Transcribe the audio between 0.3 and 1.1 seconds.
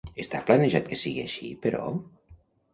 planejat que